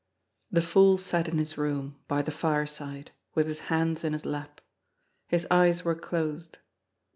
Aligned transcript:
The 0.49 0.63
fool 0.63 0.97
sat 0.97 1.27
in 1.27 1.37
his 1.37 1.59
room, 1.59 1.95
by 2.07 2.23
the 2.23 2.31
fireside, 2.31 3.11
with 3.35 3.45
his 3.45 3.59
hands 3.69 4.03
in 4.03 4.13
his 4.13 4.25
lap. 4.25 4.59
His 5.27 5.45
eyes 5.51 5.85
were 5.85 5.93
closed. 5.93 6.57